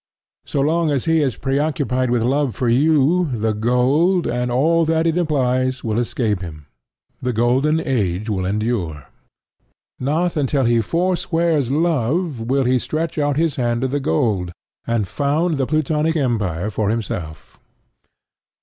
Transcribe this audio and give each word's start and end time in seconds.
So 0.47 0.61
long 0.61 0.89
as 0.89 1.05
he 1.05 1.21
is 1.21 1.35
preoccupied 1.35 2.09
with 2.09 2.23
love 2.23 2.59
of 2.59 2.69
you, 2.71 3.25
the 3.31 3.53
gold, 3.53 4.25
and 4.25 4.49
all 4.51 4.83
that 4.83 5.05
it 5.05 5.15
implies, 5.15 5.83
will 5.83 5.99
escape 5.99 6.41
him: 6.41 6.65
the 7.21 7.31
golden 7.31 7.79
age 7.79 8.27
will 8.27 8.43
endure. 8.45 9.05
Not 9.99 10.35
until 10.35 10.63
he 10.65 10.81
forswears 10.81 11.69
love 11.69 12.39
will 12.49 12.63
he 12.63 12.79
stretch 12.79 13.19
out 13.19 13.37
his 13.37 13.57
hand 13.57 13.81
to 13.81 13.87
the 13.87 13.99
gold, 13.99 14.51
and 14.87 15.07
found 15.07 15.59
the 15.59 15.67
Plutonic 15.67 16.15
empire 16.15 16.71
for 16.71 16.89
himself. 16.89 17.59